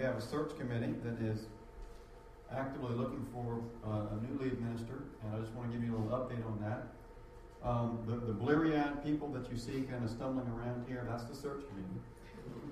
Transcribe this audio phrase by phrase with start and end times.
[0.00, 1.40] we have a search committee that is
[2.50, 5.94] actively looking for uh, a new lead minister, and I just want to give you
[5.94, 6.86] a little update on that.
[7.62, 11.34] Um, the, the bleary-eyed people that you see kind of stumbling around here, that's the
[11.34, 12.00] search committee.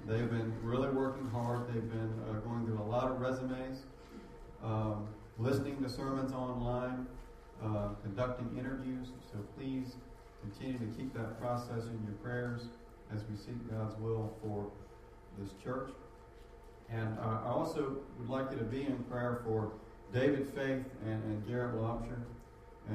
[0.06, 1.68] They've been really working hard.
[1.68, 3.82] They've been uh, going through a lot of resumes,
[4.64, 5.06] um,
[5.36, 7.06] listening to sermons online,
[7.62, 9.08] uh, conducting interviews.
[9.30, 9.96] So please
[10.40, 12.68] continue to keep that process in your prayers
[13.14, 14.70] as we seek God's will for
[15.38, 15.90] this church.
[16.90, 19.72] And uh, I also would like you to be in prayer for
[20.12, 22.22] David Faith and, and Garrett Lobsher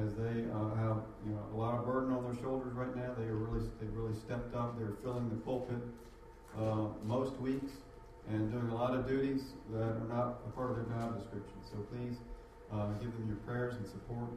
[0.01, 3.13] as they uh, have you know a lot of burden on their shoulders right now.
[3.17, 4.77] They are really they really stepped up.
[4.79, 5.77] They're filling the pulpit
[6.57, 7.71] uh, most weeks
[8.29, 11.57] and doing a lot of duties that are not a part of their job description.
[11.69, 12.17] So please
[12.71, 14.29] uh, give them your prayers and support.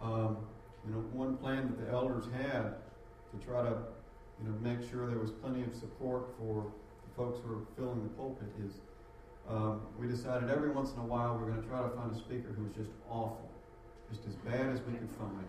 [0.00, 0.38] Um,
[0.86, 2.74] you know, one plan that the elders had
[3.32, 3.76] to try to
[4.42, 6.72] you know make sure there was plenty of support for
[7.18, 8.78] folks who are filling the pulpit is
[9.50, 12.16] um, we decided every once in a while we're going to try to find a
[12.16, 13.50] speaker who's just awful,
[14.08, 15.44] just as bad as we could find.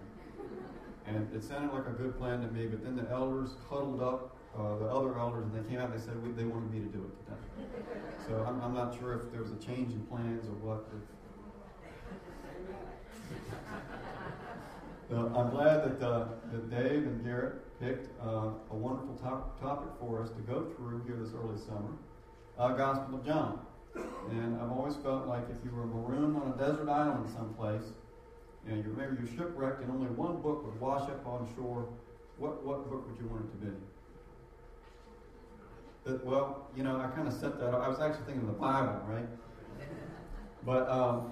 [1.05, 4.35] And it sounded like a good plan to me, but then the elders huddled up,
[4.57, 6.89] uh, the other elders, and they came out and they said they wanted me to
[6.89, 7.69] do it today.
[8.27, 10.89] So I'm, I'm not sure if there was a change in plans or what.
[15.09, 19.89] Well, I'm glad that, uh, that Dave and Garrett picked uh, a wonderful top, topic
[19.99, 21.93] for us to go through here this early summer
[22.57, 23.59] uh, Gospel of John.
[24.29, 27.93] And I've always felt like if you were marooned on a desert island someplace,
[28.67, 31.87] you know, you maybe you're shipwrecked and only one book would wash up on shore,
[32.37, 33.71] what, what book would you want it to be?
[36.03, 37.81] But, well, you know, I kind of set that up.
[37.81, 39.27] I was actually thinking of the Bible, right?
[40.65, 41.31] But um,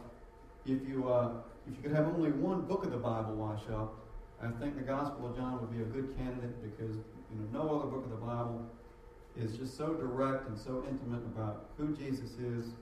[0.66, 1.32] if you uh,
[1.68, 4.07] if you could have only one book of the Bible wash up,
[4.42, 7.76] I think the Gospel of John would be a good candidate because you know no
[7.76, 8.70] other book of the Bible
[9.36, 12.74] is just so direct and so intimate about who Jesus is.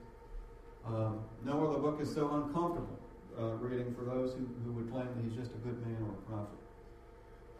[0.86, 2.98] Um, no other book is so uncomfortable
[3.38, 6.12] uh, reading for those who, who would claim that he's just a good man or
[6.12, 6.60] a prophet.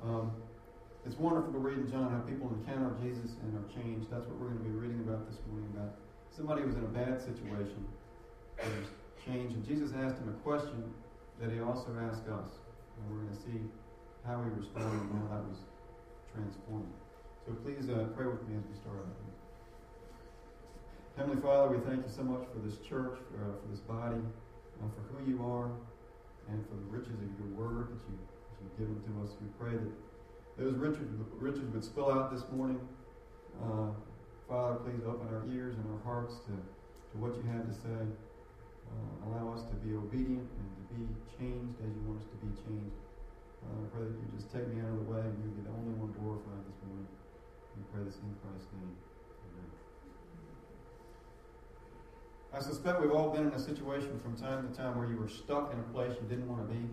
[0.04, 0.32] Um,
[1.04, 4.10] it's wonderful to read in John how people encounter Jesus and are changed.
[4.10, 5.68] That's what we're going to be reading about this morning.
[5.76, 5.96] About
[6.34, 7.84] somebody who was in a bad situation,
[8.58, 8.90] was
[9.24, 10.82] changed, and Jesus asked him a question
[11.40, 12.48] that he also asked us,
[12.96, 13.60] and we're going to see
[14.26, 15.62] how he responded and how that was
[16.34, 16.90] transformed.
[17.46, 19.06] So please uh, pray with me as we start.
[21.16, 24.20] Heavenly Father, we thank you so much for this church, for, uh, for this body,
[24.20, 25.70] uh, for who you are,
[26.50, 29.32] and for the riches of your word that, you, that you've given to us.
[29.40, 29.94] We pray that
[30.58, 32.80] those riches, riches would spill out this morning.
[33.62, 33.96] Uh,
[34.48, 38.02] Father, please open our ears and our hearts to, to what you have to say.
[38.86, 41.02] Uh, allow us to be obedient and to be
[41.38, 43.05] changed as you want us to be changed.
[43.64, 45.62] Uh, I pray that you just take me out of the way and you be
[45.64, 47.08] the only one glorified this morning.
[47.76, 48.92] We pray this in Christ's name.
[48.92, 49.68] Amen.
[52.52, 55.28] I suspect we've all been in a situation from time to time where you were
[55.28, 56.84] stuck in a place you didn't want to be.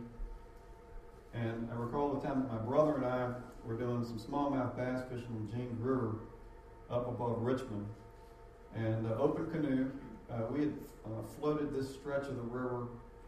[1.33, 3.33] And I recall the time that my brother and I
[3.65, 6.15] were doing some smallmouth bass fishing in James River
[6.89, 7.87] up above Richmond.
[8.75, 9.91] And uh, open canoe,
[10.31, 10.73] uh, we had
[11.05, 12.87] uh, floated this stretch of the river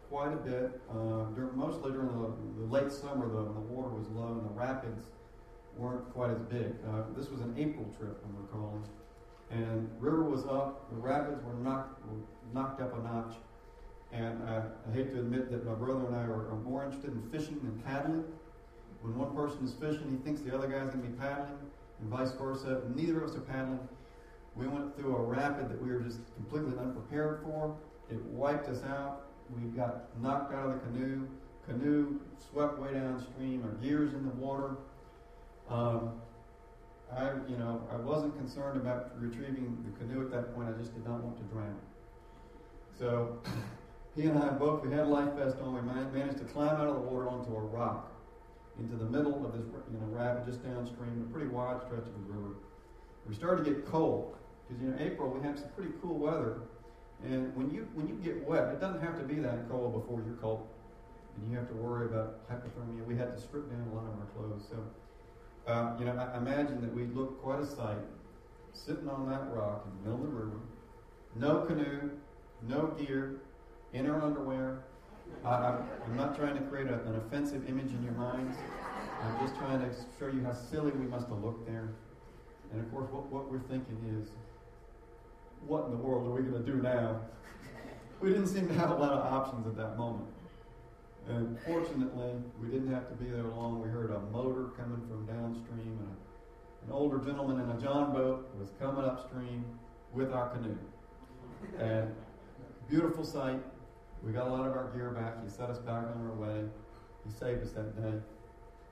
[0.09, 4.07] quite a bit, uh, during, mostly during the, the late summer, the, the water was
[4.09, 5.07] low and the rapids
[5.77, 6.73] weren't quite as big.
[6.88, 8.83] Uh, this was an April trip, I'm recalling.
[9.51, 12.17] And river was up, the rapids were knocked, were
[12.53, 13.35] knocked up a notch.
[14.11, 17.11] And I, I hate to admit that my brother and I are, are, more interested
[17.11, 18.23] in fishing than paddling.
[19.01, 21.57] When one person is fishing, he thinks the other guy's going to be paddling,
[21.99, 22.81] and vice versa.
[22.95, 23.79] Neither of us are paddling.
[24.55, 27.75] We went through a rapid that we were just completely unprepared for.
[28.09, 29.25] It wiped us out.
[29.50, 31.28] We got knocked out of the canoe.
[31.67, 32.19] Canoe
[32.51, 33.63] swept way downstream.
[33.63, 34.78] Our gears in the water.
[35.69, 36.13] Um,
[37.16, 40.69] I, you know, I wasn't concerned about retrieving the canoe at that point.
[40.69, 41.79] I just did not want to drown.
[42.97, 43.39] So
[44.16, 45.73] he and I both, we had life vest on.
[45.73, 45.81] We
[46.19, 48.12] managed to climb out of the water onto a rock
[48.79, 52.13] into the middle of this, you know, rapid just downstream, a pretty wide stretch of
[52.27, 52.56] the river.
[53.27, 54.35] We started to get cold
[54.67, 56.62] because you know April we have some pretty cool weather,
[57.25, 60.22] and when you when you get wet, it doesn't have to be that cold before
[60.25, 60.68] you're cold,
[61.36, 63.06] and you have to worry about hypothermia.
[63.06, 64.77] We had to strip down a lot of our clothes, so.
[65.68, 67.98] Uh, you know, I imagine that we'd look quite a sight
[68.74, 70.60] sitting on that rock in the middle of the river,
[71.36, 72.12] no canoe,
[72.68, 73.42] no gear,
[73.94, 74.83] in our underwear.
[75.44, 78.57] I, am not trying to create a, an offensive image in your minds.
[79.21, 79.89] I'm just trying to
[80.19, 81.89] show you how silly we must have looked there.
[82.71, 84.30] And of course, what, what we're thinking is,
[85.66, 87.22] what in the world are we going to do now?
[88.22, 90.28] we didn't seem to have a lot of options at that moment.
[91.28, 92.31] And fortunately,
[92.62, 93.81] we didn't have to be there long.
[93.81, 96.16] We heard a motor coming from downstream, and
[96.88, 99.66] an older gentleman in a John boat was coming upstream
[100.13, 100.78] with our canoe.
[101.80, 102.13] And
[102.90, 103.60] beautiful sight.
[104.24, 105.44] We got a lot of our gear back.
[105.44, 106.63] He set us back on our way.
[107.28, 108.18] He saved us that day.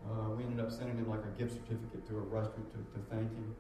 [0.06, 3.06] Uh, we ended up sending him like a gift certificate to a restaurant to, to
[3.10, 3.56] thank him.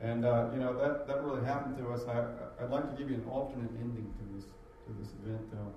[0.00, 2.02] And uh, you know that, that really happened to us.
[2.08, 2.26] I,
[2.62, 4.44] I'd like to give you an alternate ending to this
[4.86, 5.72] to this event, though.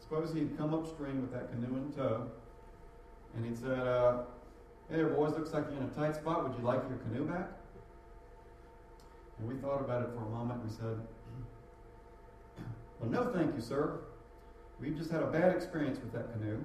[0.00, 2.26] Suppose he'd come upstream with that canoe in tow,
[3.36, 4.22] and he'd said, uh,
[4.90, 5.32] "Hey boys.
[5.32, 6.48] Looks like you're in a tight spot.
[6.48, 7.48] Would you like your canoe back?"
[9.38, 10.60] And we thought about it for a moment.
[10.60, 10.98] And We said,
[13.00, 14.00] "Well, no, thank you, sir.
[14.80, 16.58] We've just had a bad experience with that canoe,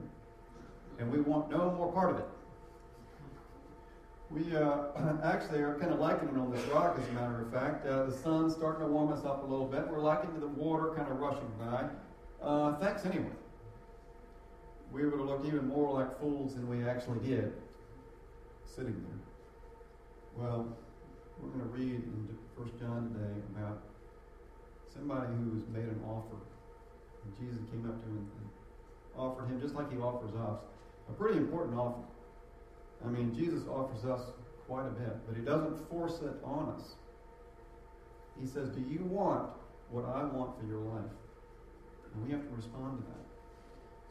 [0.99, 2.27] and we want no more part of it."
[4.31, 4.85] We uh,
[5.23, 7.85] actually are kind of liking it on this rock, as a matter of fact.
[7.85, 9.87] Uh, the sun's starting to warm us up a little bit.
[9.87, 11.85] We're liking the water kind of rushing by.
[12.41, 13.25] Uh, thanks anyway.
[14.91, 17.53] We would have looked even more like fools than we actually did
[18.65, 20.43] sitting there.
[20.43, 20.67] Well,
[21.39, 23.83] we're going to read in 1 John today about
[24.91, 26.37] somebody who was made an offer.
[27.23, 28.49] And Jesus came up to him and
[29.17, 30.59] offered him, just like he offers us,
[31.09, 32.01] a pretty important offer.
[33.03, 34.21] I mean, Jesus offers us
[34.67, 36.95] quite a bit, but he doesn't force it on us.
[38.39, 39.49] He says, Do you want
[39.89, 41.11] what I want for your life?
[42.13, 43.25] And we have to respond to that.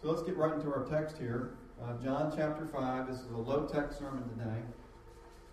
[0.03, 1.55] So let's get right into our text here.
[1.83, 3.09] Uh, John chapter 5.
[3.09, 4.61] This is a low text sermon today.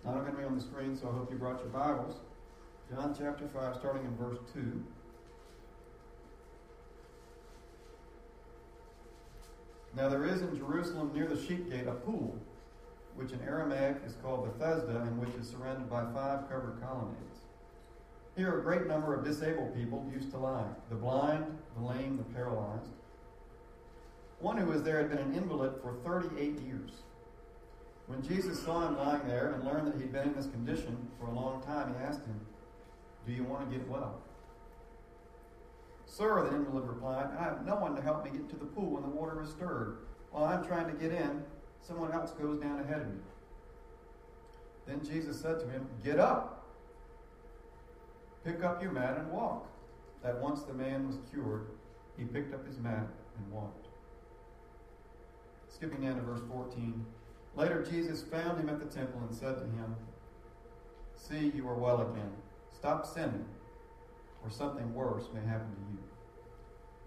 [0.04, 2.16] Not going to be on the screen, so I hope you brought your Bibles.
[2.90, 4.82] John chapter 5, starting in verse 2.
[9.96, 12.38] Now there is in Jerusalem near the sheep gate a pool
[13.14, 17.40] which in Aramaic is called Bethesda, and which is surrounded by five covered colonnades.
[18.36, 21.44] Here, a great number of disabled people used to lie the blind,
[21.76, 22.90] the lame, the paralyzed.
[24.40, 26.90] One who was there had been an invalid for 38 years.
[28.06, 31.26] When Jesus saw him lying there and learned that he'd been in this condition for
[31.26, 32.40] a long time, he asked him,
[33.26, 34.20] Do you want to get well?
[36.06, 38.90] Sir, the invalid replied, I have no one to help me get to the pool
[38.90, 39.98] when the water is stirred.
[40.30, 41.42] While I'm trying to get in,
[41.86, 43.20] Someone else goes down ahead of me.
[44.86, 46.64] Then Jesus said to him, Get up,
[48.44, 49.68] pick up your mat and walk.
[50.22, 51.66] That once the man was cured,
[52.16, 53.06] he picked up his mat
[53.36, 53.88] and walked.
[55.68, 57.04] Skipping down to verse 14.
[57.56, 59.96] Later, Jesus found him at the temple and said to him,
[61.16, 62.32] See, you are well again.
[62.72, 63.44] Stop sinning,
[64.44, 65.98] or something worse may happen to you.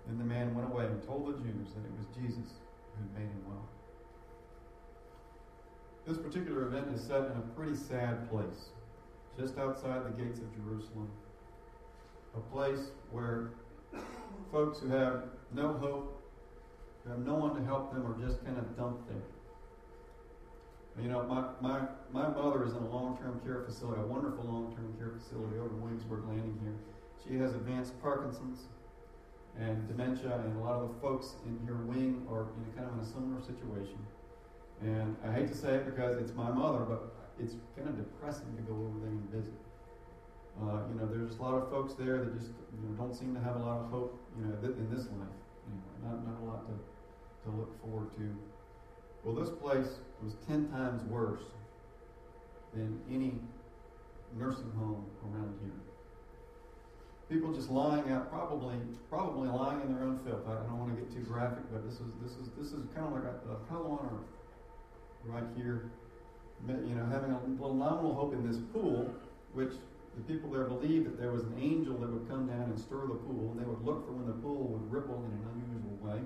[0.08, 2.54] Then the man went away and told the Jews that it was Jesus
[2.96, 3.68] who made him well.
[6.08, 8.70] This particular event is set in a pretty sad place,
[9.40, 11.10] just outside the gates of Jerusalem.
[12.38, 13.50] A place where
[14.52, 16.22] folks who have no hope,
[17.04, 19.18] who have no one to help them, are just kind of dumped there.
[21.02, 24.46] You know, my, my, my mother is in a long term care facility, a wonderful
[24.46, 26.76] long term care facility over in Williamsburg Landing here.
[27.28, 28.66] She has advanced Parkinson's
[29.60, 32.94] and dementia, and a lot of the folks in her wing are know, kind of
[32.94, 33.98] in a similar situation.
[34.82, 38.56] And I hate to say it because it's my mother, but it's kind of depressing
[38.56, 39.54] to go over there and visit.
[40.62, 43.34] Uh, you know, there's a lot of folks there that just you know, don't seem
[43.36, 45.36] to have a lot of hope, you know, th- in this life.
[45.68, 46.76] Anyway, not, not a lot to,
[47.44, 48.36] to look forward to.
[49.24, 51.44] Well, this place was 10 times worse
[52.74, 53.34] than any
[54.38, 55.76] nursing home around here.
[57.28, 58.76] People just lying out, probably,
[59.10, 60.46] probably lying in their own filth.
[60.48, 63.08] I, don't want to get too graphic, but this is this is this is kind
[63.08, 64.35] of like a, a hell on earth
[65.26, 65.92] right here,
[66.68, 69.14] you know, having a little nominal hope in this pool,
[69.54, 69.74] which
[70.16, 73.02] the people there believed that there was an angel that would come down and stir
[73.08, 75.98] the pool, and they would look for when the pool would ripple in an unusual
[76.00, 76.20] way.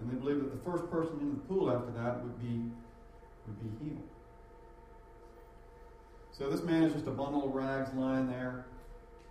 [0.00, 2.70] And they believed that the first person in the pool after that would be
[3.46, 4.08] would be healed.
[6.32, 8.66] So this man is just a bundle of rags lying there.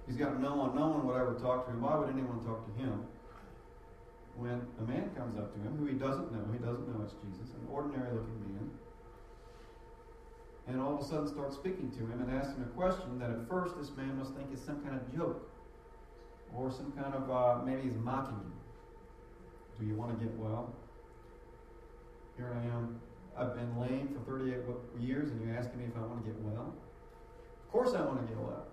[0.07, 1.81] He's got no one, no one would ever talk to him.
[1.81, 3.03] Why would anyone talk to him?
[4.35, 7.13] When a man comes up to him who he doesn't know, he doesn't know it's
[7.19, 8.71] Jesus, an ordinary looking man,
[10.67, 13.29] and all of a sudden starts speaking to him and asks him a question that
[13.29, 15.49] at first this man must think is some kind of joke
[16.55, 18.53] or some kind of uh, maybe he's mocking you.
[19.79, 20.73] Do you want to get well?
[22.37, 22.99] Here I am.
[23.37, 24.59] I've been lame for 38
[24.99, 26.73] years, and you're asking me if I want to get well?
[27.65, 28.65] Of course I want to get well.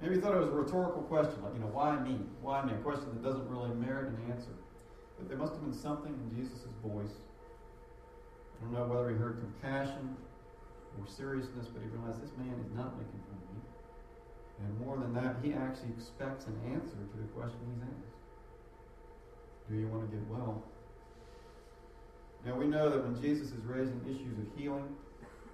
[0.00, 2.20] Maybe he thought it was a rhetorical question, like, you know, why me?
[2.42, 2.72] Why me?
[2.72, 4.52] A question that doesn't really merit an answer.
[5.18, 7.16] But there must have been something in Jesus' voice.
[8.60, 10.16] I don't know whether he heard compassion
[10.96, 13.62] or seriousness, but he realized this man is not making fun of me.
[14.64, 18.16] And more than that, he actually expects an answer to the question he's asked.
[19.68, 20.64] Do you want to get well?
[22.46, 24.88] Now we know that when Jesus is raising issues of healing,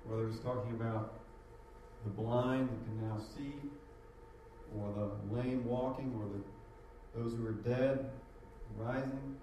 [0.06, 1.20] whether he's talking about
[2.04, 3.54] the blind that can now see,
[4.78, 8.10] or the lame walking, or the, those who are dead
[8.76, 9.36] rising.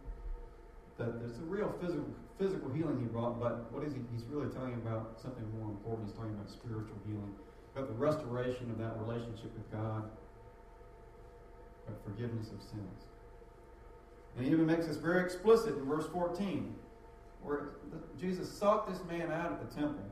[0.98, 2.06] That there's a real physical,
[2.38, 4.00] physical healing he brought, but what is he?
[4.12, 6.08] He's really telling about something more important.
[6.08, 7.34] He's talking about spiritual healing,
[7.76, 10.10] about the restoration of that relationship with God,
[11.88, 13.06] about forgiveness of sins.
[14.36, 16.74] And he even makes this very explicit in verse 14,
[17.44, 17.72] where
[18.20, 20.06] Jesus sought this man out at the temple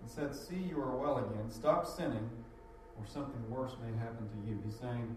[0.00, 1.50] and said, See, you are well again.
[1.50, 2.30] Stop sinning,
[2.98, 4.60] or something worse may happen to you.
[4.64, 5.16] He's saying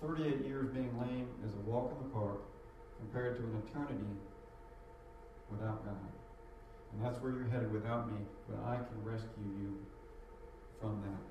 [0.00, 2.40] 38 years being lame is a walk in the park
[2.98, 3.94] compared to an eternity
[5.50, 6.12] without God.
[6.92, 9.76] And that's where you're headed without me, but I can rescue you
[10.80, 11.22] from that.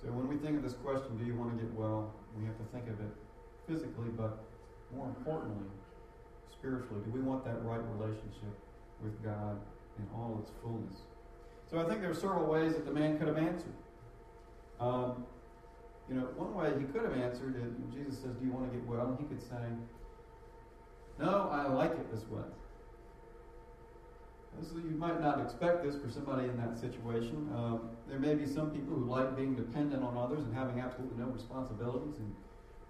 [0.00, 2.14] So when we think of this question, do you want to get well?
[2.38, 3.12] We have to think of it
[3.68, 4.44] physically, but
[4.94, 5.66] more importantly,
[6.50, 7.00] spiritually.
[7.04, 8.54] Do we want that right relationship
[9.02, 9.58] with God
[9.98, 10.94] in all its fullness?
[11.70, 13.74] So I think there are several ways that the man could have answered.
[14.80, 15.24] Um,
[16.08, 18.76] you know, one way he could have answered is Jesus says, Do you want to
[18.76, 19.06] get well?
[19.06, 19.62] And he could say,
[21.18, 22.42] No, I like it this way.
[24.62, 27.50] So you might not expect this for somebody in that situation.
[27.54, 31.18] Um, there may be some people who like being dependent on others and having absolutely
[31.18, 32.32] no responsibilities and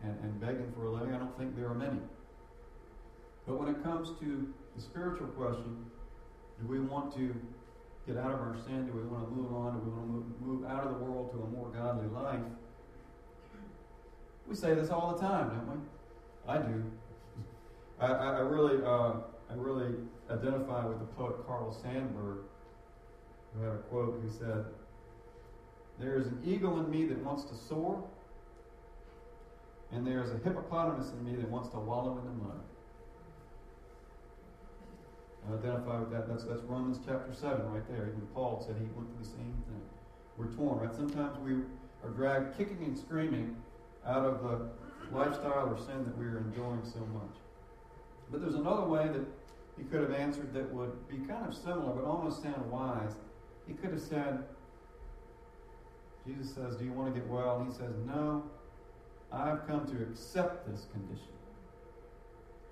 [0.03, 1.15] and, and begging for a living.
[1.15, 1.99] I don't think there are many.
[3.47, 5.85] But when it comes to the spiritual question,
[6.61, 7.35] do we want to
[8.07, 8.87] get out of our sin?
[8.87, 9.75] Do we want to move on?
[9.75, 12.41] Do we want to move, move out of the world to a more godly life?
[14.47, 15.83] We say this all the time, don't we?
[16.49, 16.85] I do.
[18.01, 19.13] I, I, I really, uh,
[19.53, 19.95] I really
[20.31, 22.39] identify with the poet Carl Sandburg,
[23.55, 24.65] who had a quote who said,
[25.99, 28.03] "There is an eagle in me that wants to soar."
[29.93, 32.61] and there's a hippopotamus in me that wants to wallow in the mud.
[35.49, 36.29] I identify with that.
[36.29, 38.09] That's, that's Romans chapter 7 right there.
[38.09, 39.83] Even Paul said he went through the same thing.
[40.39, 40.95] We're torn, right?
[40.95, 41.53] Sometimes we
[42.03, 43.57] are dragged kicking and screaming
[44.07, 44.69] out of the
[45.15, 47.37] lifestyle or sin that we're enjoying so much.
[48.31, 49.27] But there's another way that
[49.79, 53.13] he could have answered that would be kind of similar, but almost sound wise.
[53.67, 54.45] He could have said,
[56.27, 57.61] Jesus says, Do you want to get well?
[57.61, 58.45] And he says, No,
[59.33, 61.29] I've come to accept this condition.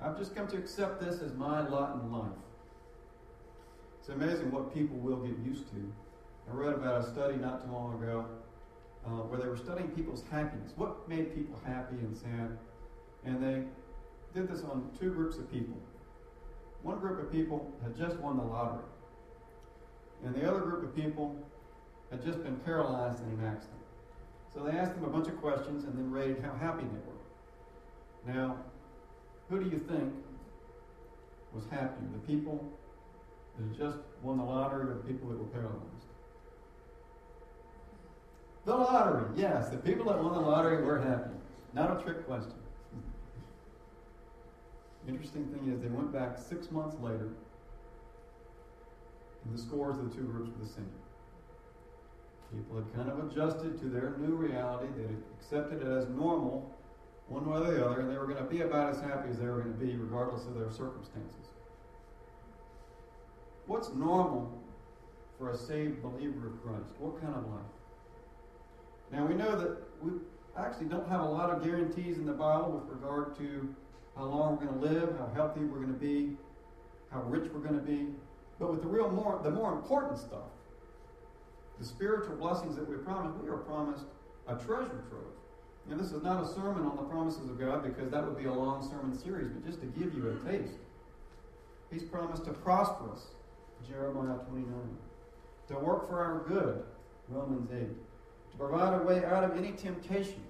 [0.01, 2.31] I've just come to accept this as my lot in life.
[3.99, 5.93] It's amazing what people will get used to.
[6.51, 8.25] I read about a study not too long ago
[9.07, 10.73] uh, where they were studying people's happiness.
[10.77, 12.59] What made people happy and sad?
[13.25, 13.63] And they
[14.35, 15.77] did this on two groups of people.
[16.83, 18.85] One group of people had just won the lottery,
[20.25, 21.37] and the other group of people
[22.11, 23.81] had just been paralyzed in an accident.
[24.53, 28.35] So they asked them a bunch of questions and then rated how happy they were.
[28.35, 28.57] Now,
[29.49, 30.13] who do you think
[31.55, 32.09] was happier?
[32.13, 32.65] The people
[33.57, 35.85] that had just won the lottery or the people that were paralyzed?
[38.65, 39.69] The lottery, yes.
[39.69, 41.31] The people that won the lottery were happy.
[41.73, 42.60] Not a trick question.
[45.09, 47.31] Interesting thing is, they went back six months later,
[49.45, 50.91] and the scores of the two groups were the same.
[52.53, 54.89] People had kind of adjusted to their new reality.
[54.97, 56.77] They had accepted it as normal,
[57.29, 59.39] one way or the other, and they were going to be about as happy as
[59.39, 61.47] they were going to be, regardless of their circumstances.
[63.67, 64.61] What's normal
[65.39, 66.91] for a saved believer of Christ?
[66.99, 67.63] What kind of life?
[69.13, 70.13] Now, we know that we
[70.59, 73.75] actually don't have a lot of guarantees in the Bible with regard to
[74.17, 76.37] how long we're going to live, how healthy we're going to be,
[77.11, 78.09] how rich we're going to be.
[78.59, 80.51] But with the real more, the more important stuff,
[81.79, 84.05] the spiritual blessings that we're promised, we are promised
[84.47, 85.33] a treasure trove.
[85.89, 88.45] Now, this is not a sermon on the promises of God because that would be
[88.45, 90.75] a long sermon series, but just to give you a taste.
[91.91, 93.23] He's promised to prosper us,
[93.89, 94.73] Jeremiah 29,
[95.69, 96.85] to work for our good,
[97.29, 97.79] Romans 8,
[98.53, 100.43] to provide a way out of any temptation,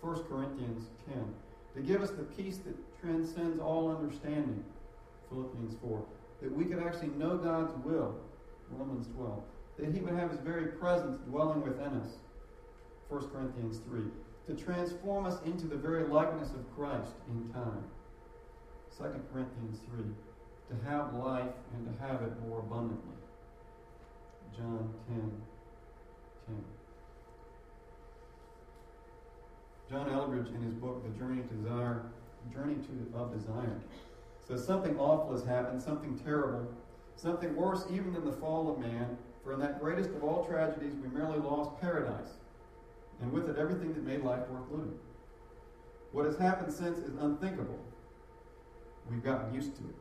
[0.00, 1.34] 1 Corinthians 10,
[1.74, 4.62] to give us the peace that transcends all understanding,
[5.28, 6.04] Philippians 4,
[6.42, 8.14] that we could actually know God's will,
[8.70, 9.42] Romans 12,
[9.78, 12.14] that he would have his very presence dwelling within us.
[13.08, 14.02] 1 Corinthians 3.
[14.48, 17.84] To transform us into the very likeness of Christ in time.
[18.98, 20.04] 2 Corinthians 3.
[20.70, 23.16] To have life and to have it more abundantly.
[24.56, 25.32] John 10.
[26.48, 26.64] 10.
[29.92, 32.06] John Eldredge, in his book, The Journey to Desire,
[32.50, 33.78] Journey to, of Desire,
[34.48, 36.66] says something awful has happened, something terrible,
[37.16, 40.94] something worse even than the fall of man, for in that greatest of all tragedies,
[40.94, 42.38] we merely lost paradise,
[43.20, 44.98] and with it everything that made life worth living.
[46.12, 47.78] What has happened since is unthinkable.
[49.10, 49.96] We've gotten used to it.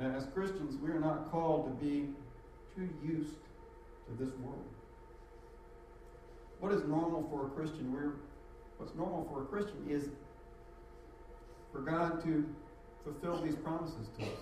[0.00, 2.08] Now, as Christians, we are not called to be
[2.74, 3.34] too used
[4.06, 4.64] to this world.
[6.60, 7.92] What is normal for a Christian?
[7.92, 8.12] We're,
[8.78, 10.08] what's normal for a Christian is
[11.72, 12.44] for God to
[13.04, 14.38] fulfill these promises to us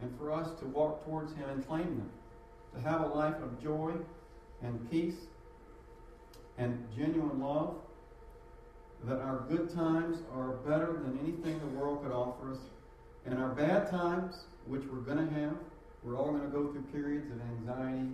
[0.00, 2.10] and for us to walk towards Him and claim them,
[2.74, 3.92] to have a life of joy
[4.62, 5.14] and peace
[6.58, 7.74] and genuine love,
[9.04, 12.58] that our good times are better than anything the world could offer us,
[13.26, 15.54] and our bad times, which we're going to have,
[16.02, 18.08] we're all going to go through periods of anxiety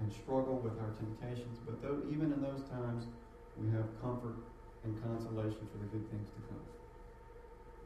[0.00, 3.04] and struggle with our temptations, but though, even in those times,
[3.56, 4.36] we have comfort
[4.84, 6.64] and consolation for the good things to come.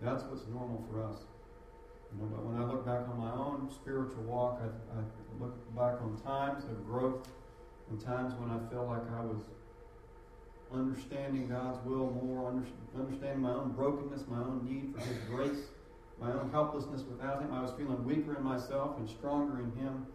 [0.00, 1.26] That's what's normal for us.
[2.12, 5.02] You know, but when I look back on my own spiritual walk, I, I
[5.42, 7.26] look back on times of growth
[7.90, 9.42] and times when I feel like I was
[10.72, 12.54] understanding God's will more,
[12.96, 15.70] understanding my own brokenness, my own need for His grace,
[16.20, 17.52] my own helplessness without Him.
[17.52, 20.06] I was feeling weaker in myself and stronger in Him,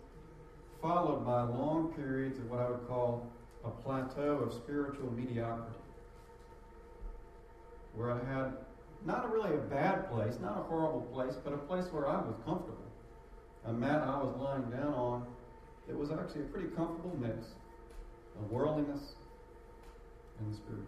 [0.82, 3.28] followed by long periods of what I would call
[3.66, 5.76] a plateau of spiritual mediocrity,
[7.94, 8.54] where I had
[9.06, 12.18] not a really a bad place, not a horrible place, but a place where I
[12.18, 12.78] was comfortable.
[13.66, 15.28] A mat I was lying down on
[15.90, 17.48] it was actually a pretty comfortable mix
[18.40, 19.16] of worldliness
[20.40, 20.86] and the spiritual.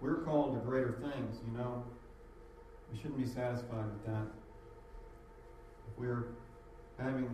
[0.00, 1.84] We're called to greater things, you know.
[2.90, 4.26] We shouldn't be satisfied with that.
[5.86, 6.26] If we're
[6.98, 7.30] having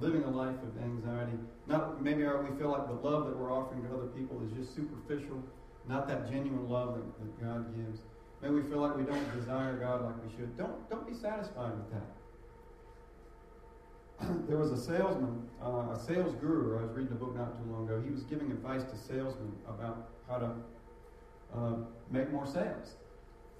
[0.00, 3.82] living a life of anxiety, not maybe we feel like the love that we're offering
[3.82, 5.42] to other people is just superficial
[5.88, 8.00] not that genuine love that, that God gives.
[8.40, 10.56] Maybe we feel like we don't desire God like we should.
[10.56, 12.06] Don't, don't be satisfied with that.
[14.48, 16.78] there was a salesman, uh, a sales guru.
[16.78, 18.02] I was reading a book not too long ago.
[18.04, 20.50] He was giving advice to salesmen about how to
[21.54, 21.76] uh,
[22.10, 22.96] make more sales.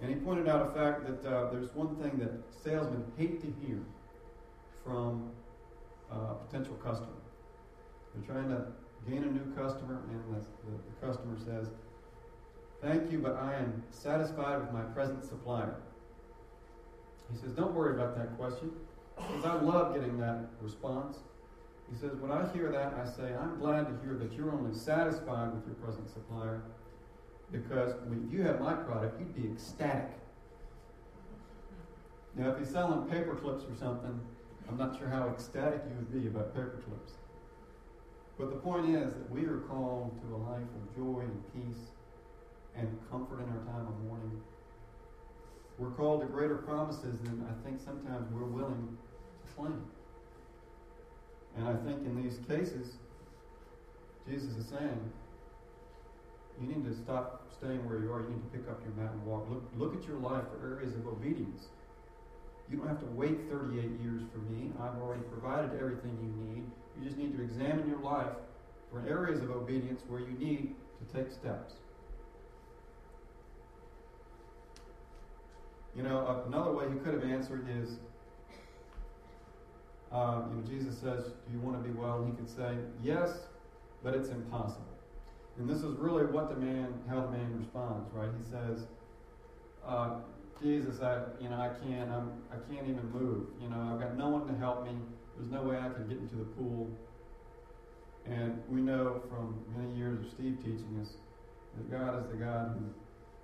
[0.00, 2.32] And he pointed out a fact that uh, there's one thing that
[2.64, 3.78] salesmen hate to hear
[4.84, 5.30] from
[6.10, 7.08] uh, a potential customer.
[8.14, 8.66] They're trying to
[9.08, 11.70] gain a new customer, and the, the, the customer says,
[12.82, 15.76] Thank you, but I am satisfied with my present supplier.
[17.30, 18.70] He says, Don't worry about that question,
[19.16, 21.18] because I love getting that response.
[21.90, 24.74] He says, When I hear that, I say, I'm glad to hear that you're only
[24.76, 26.62] satisfied with your present supplier,
[27.50, 30.10] because when you have my product, you'd be ecstatic.
[32.34, 34.18] Now, if he's selling paper clips or something,
[34.72, 37.12] I'm not sure how ecstatic you would be about paper clips.
[38.38, 41.82] But the point is that we are called to a life of joy and peace
[42.74, 44.40] and comfort in our time of mourning.
[45.76, 49.84] We're called to greater promises than I think sometimes we're willing to claim.
[51.58, 52.94] And I think in these cases,
[54.26, 55.12] Jesus is saying,
[56.62, 58.22] you need to stop staying where you are.
[58.22, 59.50] You need to pick up your mat and walk.
[59.50, 61.66] Look, look at your life for areas of obedience.
[62.72, 64.72] You don't have to wait 38 years for me.
[64.80, 66.64] I've already provided everything you need.
[66.98, 68.32] You just need to examine your life
[68.90, 71.74] for areas of obedience where you need to take steps.
[75.94, 77.98] You know, another way he could have answered is,
[80.10, 82.78] uh, you know, Jesus says, "Do you want to be well?" And he could say,
[83.02, 83.48] "Yes,
[84.02, 84.96] but it's impossible."
[85.58, 88.30] And this is really what the man, how the man responds, right?
[88.38, 88.86] He says,
[89.84, 90.20] uh,
[90.62, 93.48] "Jesus, I, you know, I can't, I'm, I can't even move.
[93.60, 94.92] You know, I've got no one to help me.
[95.36, 96.90] There's no way I can get into the pool."
[98.24, 101.14] And we know from many years of Steve teaching us
[101.76, 102.84] that God is the God who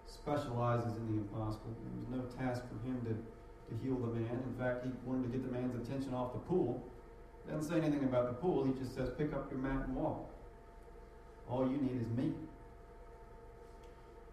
[0.07, 1.75] specializes in the impossible.
[1.83, 4.43] There was no task for him to, to heal the man.
[4.47, 6.87] In fact, he wanted to get the man's attention off the pool.
[7.51, 8.65] Doesn't say anything about the pool.
[8.65, 10.31] He just says, pick up your mat and walk.
[11.49, 12.33] All you need is me.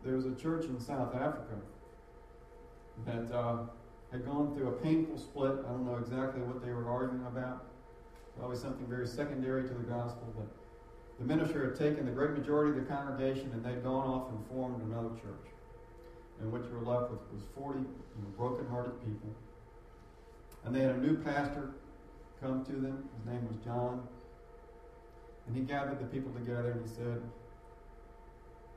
[0.04, 1.56] There was a church in South Africa
[3.06, 3.58] that uh,
[4.12, 5.52] had gone through a painful split.
[5.68, 7.66] I don't know exactly what they were arguing about.
[8.38, 10.48] Probably something very secondary to the gospel, but
[11.20, 14.40] the minister had taken the great majority of the congregation and they'd gone off and
[14.48, 15.48] formed another church.
[16.42, 19.32] And what you were left with was 40 you know, broken-hearted people.
[20.66, 21.72] And they had a new pastor
[22.42, 23.08] come to them.
[23.18, 24.06] His name was John.
[25.48, 27.22] And he gathered the people together and he said,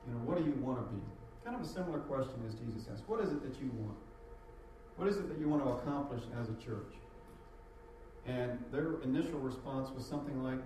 [0.06, 1.00] You know, what do you want to be?
[1.44, 3.08] Kind of a similar question as Jesus asked.
[3.08, 3.96] What is it that you want?
[4.98, 6.92] What is it that you want to accomplish as a church?
[8.26, 10.58] And their initial response was something like,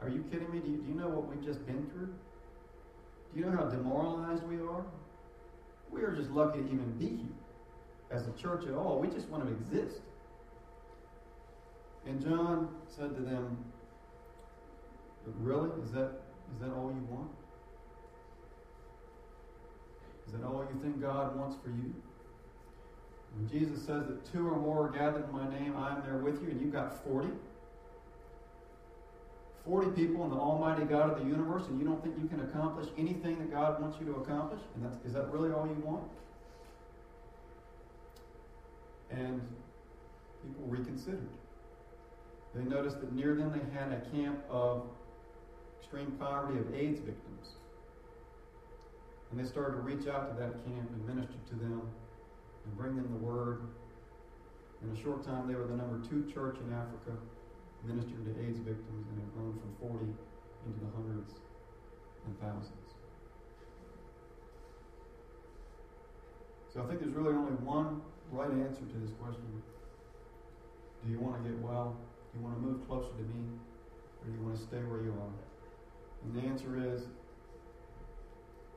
[0.00, 0.60] Are you kidding me?
[0.60, 2.14] Do you, do you know what we've just been through?
[3.34, 4.84] Do you know how demoralized we are?
[5.90, 7.36] We are just lucky to even be here
[8.12, 9.00] as a church at all.
[9.00, 10.00] We just want to exist.
[12.06, 13.58] And John said to them,
[15.40, 15.70] Really?
[15.82, 16.22] Is that
[16.54, 17.30] is that all you want?
[20.28, 21.92] Is that all you think God wants for you?
[23.36, 26.18] When Jesus says that two or more are gathered in my name, I am there
[26.18, 27.28] with you, and you've got 40.
[29.64, 32.40] 40 people and the Almighty God of the universe, and you don't think you can
[32.40, 34.60] accomplish anything that God wants you to accomplish?
[34.74, 36.04] And that's, is that really all you want?
[39.10, 39.40] And
[40.42, 41.28] people reconsidered.
[42.54, 44.84] They noticed that near them they had a camp of
[45.78, 47.54] extreme poverty of AIDS victims.
[49.30, 51.82] And they started to reach out to that camp and minister to them
[52.70, 53.66] and bring them the word.
[54.82, 57.18] In a short time, they were the number two church in Africa
[57.84, 61.32] ministering to AIDS victims and have grown from 40 into the hundreds
[62.26, 62.94] and thousands.
[66.72, 69.62] So I think there's really only one right answer to this question.
[71.02, 71.96] Do you want to get well?
[72.32, 73.42] Do you want to move closer to me?
[74.22, 75.34] Or do you want to stay where you are?
[76.22, 77.08] And the answer is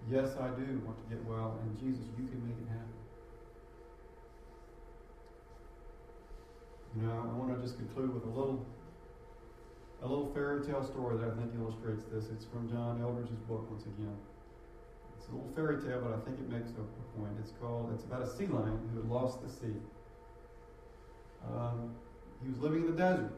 [0.10, 3.03] yes, I do want to get well, and Jesus, you can make it happen.
[6.96, 8.66] You I want to just conclude with a little
[10.04, 12.26] a little fairy tale story that I think illustrates this.
[12.30, 14.16] It's from John Eldredge's book once again.
[15.18, 17.34] It's a little fairy tale, but I think it makes a, a point.
[17.40, 19.80] It's called, it's about a sea lion who had lost the sea.
[21.48, 21.96] Um,
[22.44, 23.32] he was living in the desert.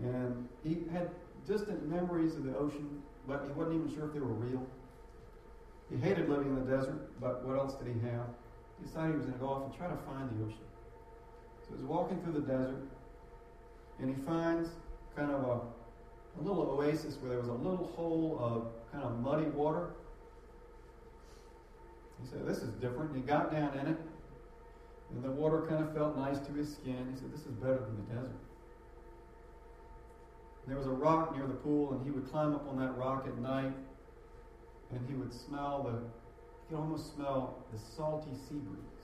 [0.00, 1.10] And he had
[1.44, 4.64] distant memories of the ocean, but he wasn't even sure if they were real.
[5.90, 8.30] He hated living in the desert, but what else did he have?
[8.78, 10.67] He decided he was going to go off and try to find the ocean.
[11.68, 12.82] So he's walking through the desert,
[14.00, 14.70] and he finds
[15.16, 15.60] kind of a,
[16.40, 19.90] a little oasis where there was a little hole of kind of muddy water.
[22.22, 23.10] He said, This is different.
[23.12, 23.98] And he got down in it,
[25.10, 27.08] and the water kind of felt nice to his skin.
[27.12, 28.36] He said, This is better than the desert.
[30.64, 32.96] And there was a rock near the pool, and he would climb up on that
[32.96, 33.72] rock at night,
[34.90, 38.97] and he would smell the, he could almost smell the salty sea breeze.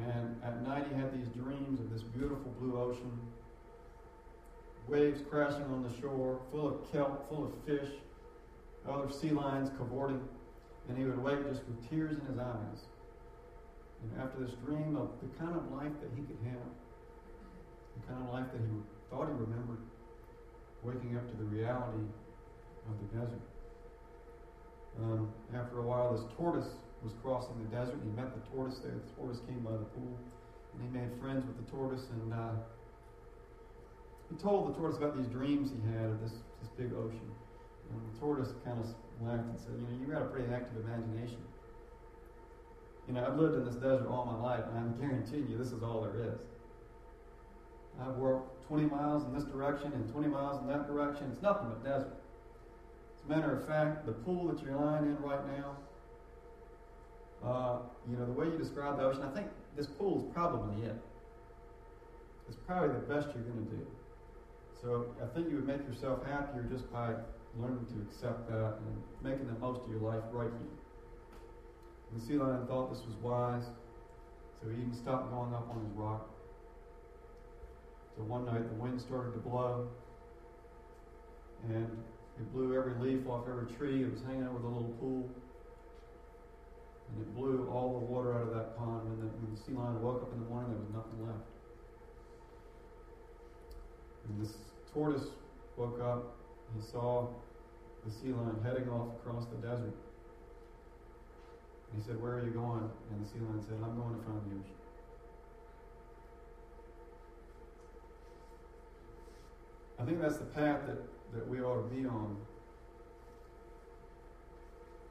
[0.00, 3.20] And at night, he had these dreams of this beautiful blue ocean
[4.88, 7.90] waves crashing on the shore, full of kelp, full of fish,
[8.88, 10.20] other sea lions cavorting,
[10.88, 12.86] and he would wake just with tears in his eyes.
[14.02, 16.68] And after this dream of the kind of life that he could have,
[18.00, 18.66] the kind of life that he
[19.10, 19.78] thought he remembered,
[20.82, 22.02] waking up to the reality
[22.90, 23.40] of the desert.
[25.00, 26.68] Um, after a while, this tortoise
[27.02, 27.98] was crossing the desert.
[28.02, 28.94] He met the tortoise there.
[28.94, 30.14] The tortoise came by the pool,
[30.74, 32.54] and he made friends with the tortoise, and uh,
[34.30, 37.30] he told the tortoise about these dreams he had of this, this big ocean.
[37.90, 38.86] And the tortoise kind of
[39.20, 41.42] laughed and said, You know, you've got a pretty active imagination.
[43.06, 45.72] You know, I've lived in this desert all my life, and I'm guaranteeing you this
[45.72, 46.38] is all there is.
[48.00, 51.28] I've worked 20 miles in this direction and 20 miles in that direction.
[51.30, 52.14] It's nothing but desert.
[53.16, 55.76] As a matter of fact, the pool that you're lying in right now,
[57.44, 57.78] uh,
[58.08, 60.96] you know, the way you describe the ocean, I think this pool is probably it.
[62.48, 63.86] It's probably the best you're going to do.
[64.80, 67.14] So I think you would make yourself happier just by
[67.58, 70.78] learning to accept that and making the most of your life right here.
[72.10, 73.64] And the sea lion thought this was wise,
[74.60, 76.28] so he even stopped going up on his rock.
[78.16, 79.88] So one night the wind started to blow,
[81.68, 81.86] and
[82.38, 85.30] it blew every leaf off every tree It was hanging over the little pool.
[87.12, 89.06] And it blew all the water out of that pond.
[89.08, 91.44] And when the sea lion woke up in the morning, there was nothing left.
[94.28, 94.56] And this
[94.92, 95.28] tortoise
[95.76, 96.36] woke up.
[96.74, 97.28] He saw
[98.04, 99.94] the sea lion heading off across the desert.
[101.92, 102.88] And he said, Where are you going?
[103.10, 104.82] And the sea lion said, I'm going to find the ocean.
[110.00, 110.98] I think that's the path that,
[111.34, 112.36] that we ought to be on.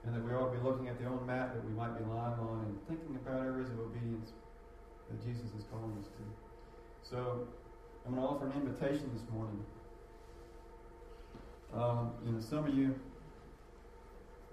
[0.05, 2.03] And that we ought to be looking at the own mat that we might be
[2.05, 4.31] lying on and thinking about areas of obedience
[5.09, 6.23] that Jesus is calling us to.
[7.07, 7.47] So
[8.05, 9.63] I'm going to offer an invitation this morning.
[11.73, 12.95] Um, you know, some of you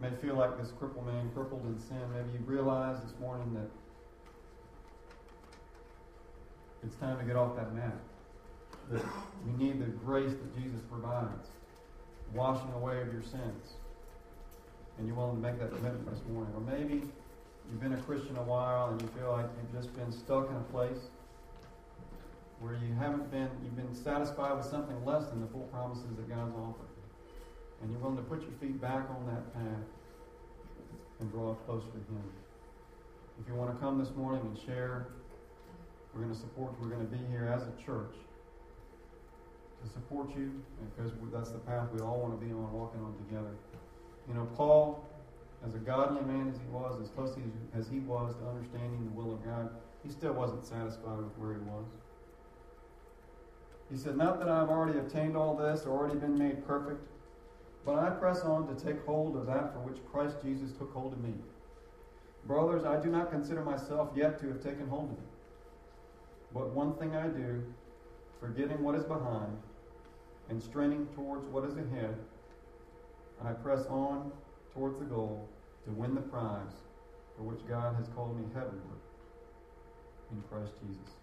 [0.01, 2.01] may feel like this crippled man, crippled in sin.
[2.15, 3.71] Maybe you realize this morning that
[6.85, 7.97] it's time to get off that mat.
[8.93, 9.05] That
[9.47, 11.49] we need the grace that Jesus provides,
[12.33, 13.75] washing away of your sins.
[14.99, 16.53] And you're willing to make that commitment this morning.
[16.55, 17.03] Or maybe
[17.71, 20.57] you've been a Christian a while and you feel like you've just been stuck in
[20.57, 21.09] a place
[22.61, 26.29] where you haven't been, you've been satisfied with something less than the full promises that
[26.29, 26.91] God's offered.
[27.81, 29.87] And you're willing to put your feet back on that path
[31.21, 32.31] and draw closer to Him.
[33.41, 35.07] If you want to come this morning and share,
[36.13, 36.89] we're going to support you.
[36.89, 38.15] We're going to be here as a church
[39.83, 40.61] to support you
[40.97, 43.55] because that's the path we all want to be on, walking on together.
[44.29, 45.05] You know, Paul,
[45.67, 47.35] as a godly man as he was, as close
[47.75, 49.71] as he was to understanding the will of God,
[50.05, 51.87] he still wasn't satisfied with where he was.
[53.91, 57.01] He said, Not that I've already obtained all this or already been made perfect,
[57.85, 61.14] but I press on to take hold of that for which Christ Jesus took hold
[61.14, 61.33] of me.
[62.47, 65.25] Brothers, I do not consider myself yet to have taken hold of it.
[66.53, 67.62] But one thing I do,
[68.41, 69.57] forgetting what is behind
[70.49, 72.17] and straining towards what is ahead,
[73.44, 74.33] I press on
[74.74, 75.48] towards the goal
[75.85, 76.74] to win the prize
[77.37, 79.01] for which God has called me heavenward
[80.33, 81.18] in Christ Jesus.